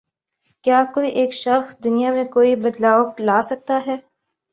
[0.65, 3.95] کیا کوئی ایک شخص دنیا میں کوئی بدلاؤ لا سکتا ہے؟